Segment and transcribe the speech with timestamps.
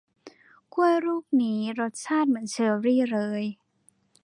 [0.73, 3.43] กล้วยลูกนี้รสชาติเหมือนเชอรี่เลย